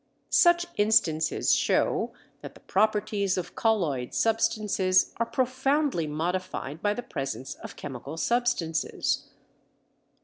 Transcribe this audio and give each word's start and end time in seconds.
Such 0.31 0.65
instances 0.77 1.53
show 1.53 2.11
that 2.41 2.55
the 2.55 2.59
properties 2.61 3.37
of 3.37 3.53
colloid 3.53 4.15
substances 4.15 5.13
are 5.17 5.27
profoundly 5.27 6.07
modified 6.07 6.81
by 6.81 6.95
the 6.95 7.03
presence 7.03 7.53
of 7.57 7.75
chemical 7.75 8.17
substances. 8.17 9.29